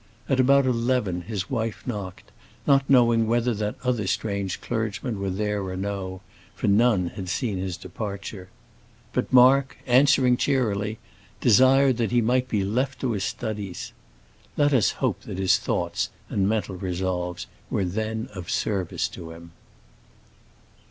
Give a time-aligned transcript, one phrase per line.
[0.27, 2.31] At about eleven his wife knocked,
[2.65, 6.21] not knowing whether that other strange clergyman were there or no,
[6.55, 8.49] for none had seen his departure.
[9.13, 10.97] But Mark, answering cheerily,
[11.39, 13.91] desired that he might be left to his studies.
[14.57, 19.51] Let us hope that his thoughts and mental resolves were then of service to him.